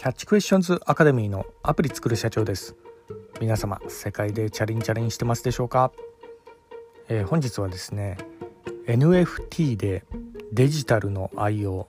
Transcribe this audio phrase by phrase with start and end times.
[0.00, 2.74] キャッチクエスチョンズアカデミーのアプリ作る社長です。
[3.38, 5.92] 皆様世界でチャリンチャリンしてますでしょうか、
[7.10, 8.16] えー、本日はですね
[8.86, 10.06] NFT で
[10.54, 11.86] デジタルの愛を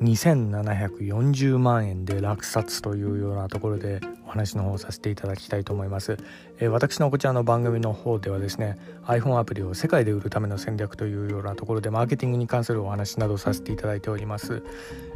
[0.00, 4.00] 2740万円で落札というようなところで
[4.32, 6.16] 話の方をさせていただきたいと思います、
[6.58, 14.62] えー、私のこちらの番組の方ではですね iPhone アプリを世界で売るための戦略というようなところでマーケティングに関するお話などをさせていただいております、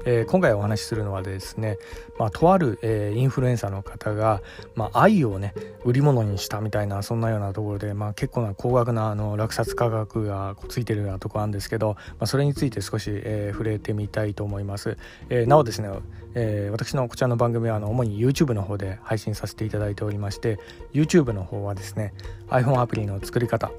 [0.05, 1.79] えー、今回お話しするのはですね、
[2.19, 4.43] まあ、とある、えー、インフルエンサーの方が、
[4.75, 5.55] まあ、愛をね
[5.85, 14.99] 売り物にしたみたいなそんなようなところで、まあ、結構な高額なあの落札価格がついてるようなところなんですけど、まあ、それについて少し、えー、触れてみたいと思います、
[15.29, 15.89] えー、なおですね、
[16.35, 20.59] えー、私のこちらの番組はあの主に YouTube の方で配信させていただいておりまして
[20.93, 22.13] YouTube の方はですね
[22.49, 23.71] iPhone アプリの作り方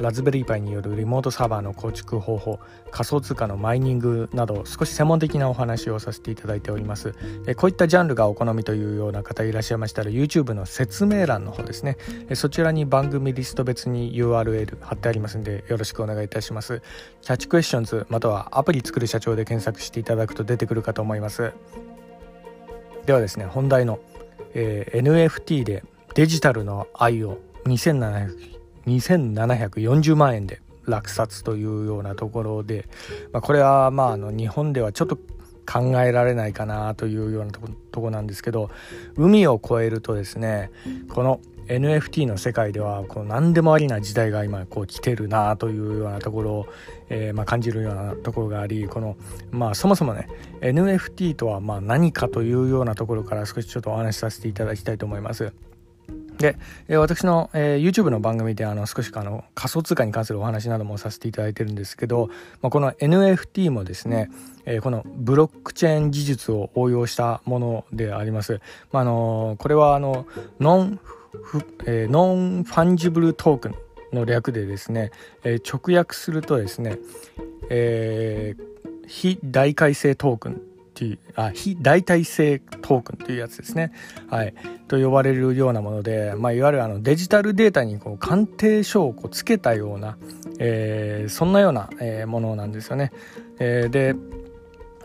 [0.00, 2.58] ラズベリーパイによるリモートサーバーの構築方法
[2.90, 7.14] 仮想通貨のマイニングなど少し専門的なお話をさせていただいております。
[7.46, 11.96] えこういったジャンルがお好みというような方いらっしゃいましたら YouTube の説明欄の方ですね。
[12.28, 16.82] えそちらに番組リスト別に URL 貼ってありますんでよろしくお願いいたします。
[17.22, 21.52] キャッチクエスチョンズまたはアプリ作る社長で検索していただくと出てくるかと思います。
[23.06, 24.00] ではですね本題の、
[24.54, 32.86] えー、NFT でデジタルの愛を2740万円で落札というようなところで、
[33.32, 35.18] まあ、これはまああの日本ではちょっと
[35.66, 38.70] 考えられないかなというようなとことこなんですけど
[39.16, 40.70] 海を越えるとですね
[41.08, 46.66] この NFT の世界ではこう何でもありな時代が今こう来てるなというようなところを、
[47.08, 49.16] え、まあ感じるようなところがありこの
[49.50, 50.28] まあそもそもね
[50.60, 55.52] NFT とはま何かというようなところから少しちょっとお話しさせていただきたいと思います。
[56.38, 56.56] で、
[56.98, 62.28] 私の、YouTube の番組であの少しあの仮想通貨に関するお話などもさせていただいてるんですけど、
[62.60, 64.30] まあ、この NFT もですね、
[64.82, 68.60] このブロックチェーン技術を応用したものであります。
[68.92, 70.26] まあ、のこれはあの
[70.60, 71.00] ノン、
[71.86, 73.74] えー、 non-fungible token
[74.12, 75.10] の略でですね、
[75.42, 76.98] えー、直訳するとですね、
[77.68, 80.56] えー、非代替性トークンっ
[80.96, 83.92] ていうあ非代替性トークンというやつですね、
[84.28, 84.54] はい、
[84.86, 90.16] と呼ばれるようなもので、まあ、いわゆるあのデジタルデータにこう鑑定書をこうつけたような、
[90.60, 93.12] えー、そんなような、えー、ものなんですよね。
[93.58, 94.14] えー、で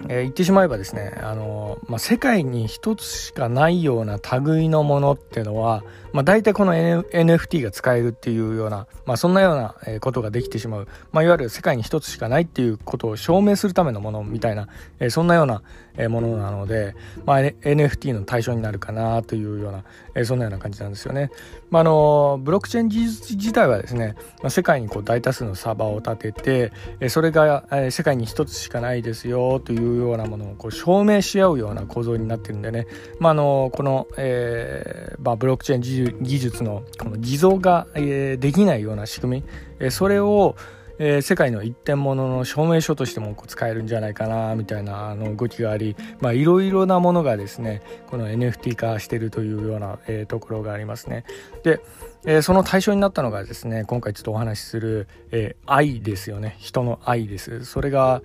[0.08, 5.84] えー、言ってしまえばですね、あのまあ、世界に一つしかないような類のものっていうのは、
[6.14, 14.68] まあ、大体この、N、NFT が使えるっていうような、まあ、そんなようなことができてしまう、まあ、いわゆる世界に一つしかないっていうことを証明するためのものみたいな、
[15.00, 15.62] えー、そんなような
[16.08, 16.96] ものなので、
[17.26, 19.84] まあ、NFT の対象になるかなというような、
[20.16, 21.32] え、そんなような感じなんですよね。
[21.70, 32.88] まあ、あのブロックチェーン技術自体はですね、ま、世界にこう大多数のサーバーを立てて、えそれが、え世界に一つしかないですよというようなものをこう証明し合うような構造になってるんでね、
[33.20, 39.44] まあ、あのこの、えーまあ、ブロックチェーン技術のこの偽造が、え、できないような仕組み、
[39.80, 40.56] え、それを、
[41.00, 51.24] えー、世界の一点物の証明書としても使えるんじゃないかなみたいなあの動きがありいろいろなものがですねこの NFT 化してるというような、えー、ところがありますね。
[51.64, 51.80] で、
[52.26, 57.64] えー、その対象になったのがですね今回ちょっとお話しする、え愛ですよね人の愛です。
[57.64, 58.22] それが、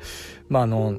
[0.49, 0.99] まあ、あの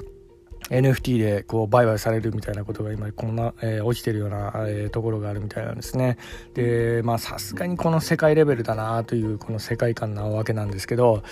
[0.69, 6.17] NFT でこう売買されるみたいなことが今こんな、えー、起きてるような、えー、ところがあるみたいなんですね。
[6.53, 11.23] でまあさすがにこの世界レベルだなというこの世界観なわけなんですけど、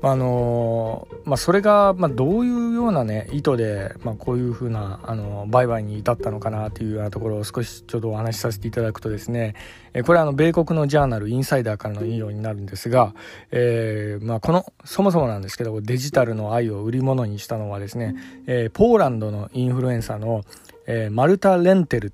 [0.00, 9.54] まああのまあ、それが、まあ、どういうようなね意図で、まあ、こういうふうなあの売買に至ったのかなというようなところを少しちょっとお話しさせていただくとですね、
[9.94, 13.14] えこれはあの米国のジャーナルインサイダーからの引用になるんですが、
[13.50, 18.16] えーまあ、このそもそもなんですけどデジタルの愛を売り物にしたのはですね、
[18.46, 20.42] えー、ポーランドのインフルエンサーの、
[20.88, 22.12] えー、マルタ・レンテルっ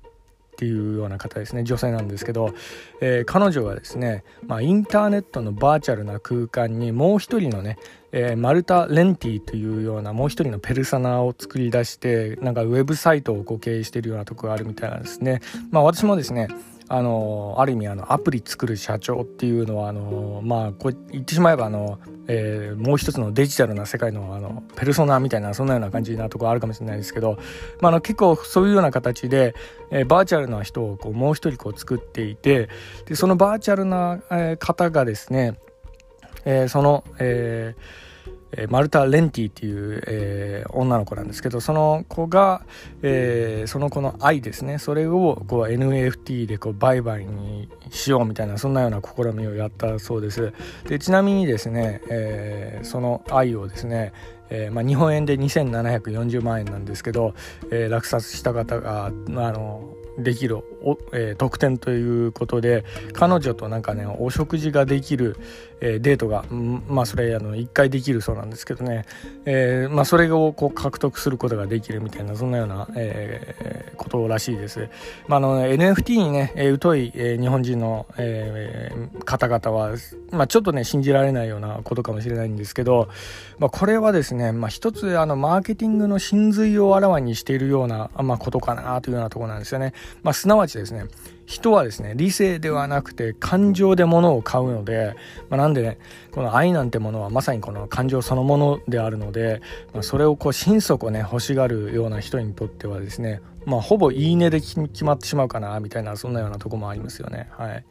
[0.55, 2.53] ていうような方ですね女性なんですけど、
[3.01, 7.79] えー、彼女はですね、まあ、インターネットのバーチャルな空間にもう一人のね、
[8.11, 15.41] えー、マルタ・レンティというようなもう一人のペルソナを作り出してなんかウェブサイトをこう経営してるようなとこがあるみたいなんですね。
[15.71, 16.49] まあ、私もですね
[16.91, 27.37] あのある意味あのアプリ作る社長っていうのはあのまあこう言ってしまえばあの、えー、もう一つのデジタルな世界のあのペルソナみたいなそんなような感じなとこあるかもしれないですけど、
[27.79, 29.53] ま、あの結構そういうような形で、
[29.91, 32.69] えー、バーチャルな人をこうもう一人こう作っていて
[33.05, 35.59] でそのバーチャルな、えー、方がですね、
[36.43, 38.08] えー、その、えー
[38.51, 42.61] えー、マルタ・レンティっていう、えー、女の子なんですけどその子が、
[43.01, 44.77] えー、その子の愛ですね。
[44.79, 50.53] それをこう NFT でこう売買にしようみたいなそんなような試みをやったそうです。
[50.87, 54.13] でちなみにですね、えー、その愛をですね
[54.51, 57.33] えーまあ、日本円で2740万円なんですけど、
[57.71, 65.37] えー、落札した方があのできるお、えー、特典ということで彼女となんかねお食事ができる、
[65.81, 69.05] えー、デートが、うんまあそれあの1回できるそうなんですけどね、
[69.45, 74.89] えー、まあそれをこう獲得することができるみたいなそんなような、え、ことらしいです。
[75.27, 78.91] まあ、あの NFT にね、え疎い、え日本人の、え、
[79.25, 79.95] 方々は、
[80.31, 83.09] まあ、ちょっとね信じられないようなことかもしれないんですけど、
[83.57, 89.93] まあ、これはですね、まあ、一つあのマーケティングの真髄をあらわにしているような、まあ、ことかなというようなところなんですよね。
[90.23, 91.05] まあ、すなわちですね
[91.45, 95.15] 人はですね理性ではなくて感情で物を買うので、
[95.49, 95.97] まあ、なんでね
[96.31, 99.61] この愛なんてものはまさにこの感情そのものであるので、
[99.93, 107.85] まあ、それをこう心底ね欲しがるような人にとってはですねまあほぼいいねで決まってしまうかなみたいなそんなようなとこもありますよねはい。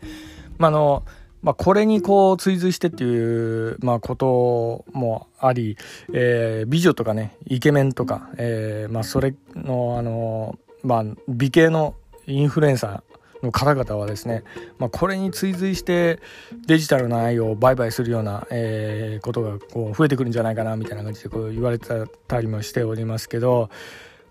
[0.58, 1.04] まあの
[1.42, 5.76] まあ、これにこう追随してっていう、まあ、こともあり、
[6.12, 11.94] えー、美女とかねイケメンとか、えーまあ、それのあの、まあ、美形の
[12.28, 14.44] インフルエンサーの方々はですね、
[14.78, 16.20] まあ、これに追随して
[16.66, 21.88] デジタルな愛を売買するような、えー、ことがこう増えてくるんじゃないかなみたいな感じでこう言われて
[22.26, 23.70] たりもしておりますけど、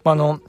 [0.04, 0.42] まあ、の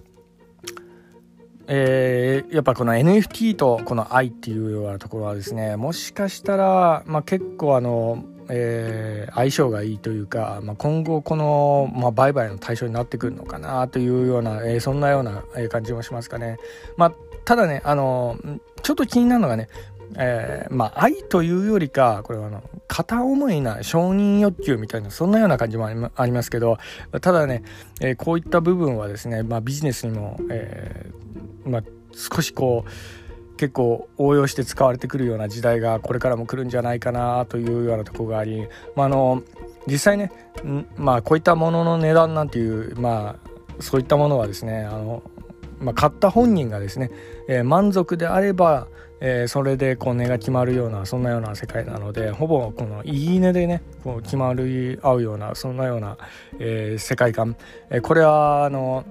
[1.71, 16.57] えー、やっぱこの NFT とこの愛っていうようなところはですねもしかしたら、まあ、結構あの、えー、相性がいいというか、まあ、今後この、まあ、売買の対象になってくるのかなというような、えー、そんなような感じもしますかね。
[16.97, 18.37] まあただね、あの、
[18.83, 19.69] ちょっと気になるのがね、
[20.19, 26.77] えー、まあ、愛というよりか、これはあの、片思いな承認欲求みたいな、そんなような感じもありますけど、
[27.23, 27.63] ただね、
[28.03, 39.43] えー、こういった部分はですね、まあ、ビジネスにも、えー、まあ、少しこう、結構応用して使われてくるような時代がこれからも来るんじゃないかなというようなとこがあり、まあ、あの
[39.87, 40.31] 実際ね、
[40.97, 45.23] まあ、こういったものの値段なんていう、まあ、そういったものはですねあの
[45.81, 47.11] まあ、買った本人がですね、
[47.49, 48.89] えー、満足であれば、
[49.21, 56.17] えー、それでこう値が決まるようなそんなような世界なのでほぼこのいいねでねこう決まり合うようなそんなような、
[56.59, 57.57] えー、世界観、
[57.91, 59.05] えこれはあの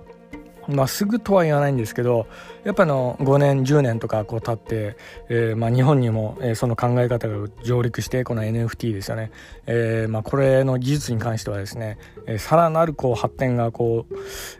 [0.67, 2.27] まあ、すぐとは言わないんですけど
[2.63, 4.97] やっぱの5年10年とかこう経って、
[5.29, 9.31] えーまあ、日本にも、えー、その考え方が上陸してこの NFT ですよね、
[9.65, 14.15] えーまあ、これの技術に関してはですね、えー、さらなるこう発展がこう、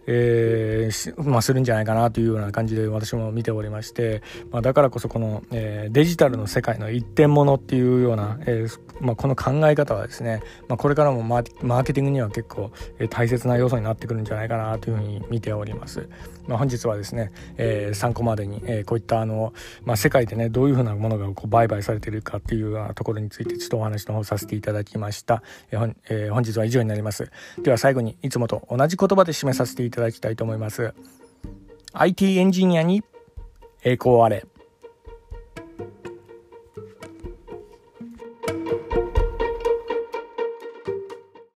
[0.07, 4.21] えーまあ、するんじゃないかなというような感じで私も見ておりまして、
[4.51, 15.96] まあ、だからこそこの、えー、デジタルの世界の一点物っていうような、えーまあ、この考え方はですね、まあ、これからもマーケティングには結構、え、大切な要素になってくるんじゃないかなというふうに見ております。。
[16.47, 19.53] まあ、本日はですね、えー、参考までに、えー、こういったあの、
[19.83, 25.43] まあ、世界でねどういうふうなものがこう売買されているかっていうようなところについてちょっとお話の方させていただきました。
[25.71, 27.31] えーえー、本日は以上になります。
[27.61, 30.93] では最後にいつもと同じ言葉で締めさせていただきたいと思います。
[31.93, 33.03] IT エンジニアに
[33.83, 34.45] 栄光あれ。